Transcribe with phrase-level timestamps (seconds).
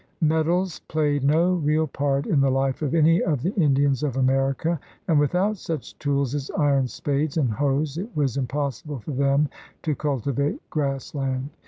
[0.19, 4.79] Metals played no real part in the life of any of the Indians of America,
[5.07, 9.47] and without such tools as iron spades and hoes it was impossible for them
[9.83, 11.51] to cultivate grass land.